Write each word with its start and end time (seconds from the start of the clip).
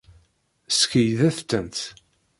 Skeydet-tent. 0.77 1.77